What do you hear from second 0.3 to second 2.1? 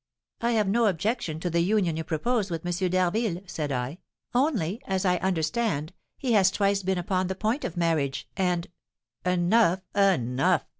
'I have no objection to the union you